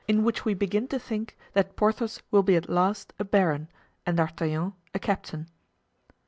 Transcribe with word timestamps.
Chapter 0.09 0.19
LXXXVII. 0.49 0.97
Thinking 0.99 1.27
that 1.53 1.75
Porthos 1.75 2.23
will 2.31 2.41
be 2.41 2.55
at 2.55 2.67
last 2.71 3.13
a 3.19 3.23
Baron, 3.23 3.67
and 4.03 4.17
D'Artagnan 4.17 4.73
a 4.95 4.99
Captain. 4.99 5.47